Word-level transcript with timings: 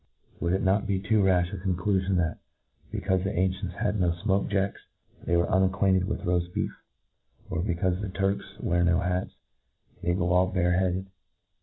.Would 0.39 0.53
it 0.53 0.63
not 0.63 0.87
be 0.87 0.97
too 0.99 1.21
rafh 1.21 1.53
a 1.53 1.59
con 1.61 1.75
clufion 1.75 2.15
that, 2.17 2.39
becaufe 2.91 3.23
the 3.23 3.37
ancients 3.37 3.75
had 3.75 4.01
i;io 4.01 4.11
fmok^ 4.13 4.49
jacks, 4.49 4.81
they 5.25 5.37
were 5.37 5.45
unacqujunted 5.45 6.05
with 6.05 6.21
roaft 6.25 6.55
beef?" 6.55 6.71
or, 7.51 7.61
becaufe 7.61 8.01
the 8.01 8.09
Turks 8.09 8.57
wear 8.59 8.83
no 8.83 8.97
hats, 8.97 9.35
they 10.01 10.15
go 10.15 10.31
all 10.31 10.47
bare 10.47 10.73
headed 10.79 11.05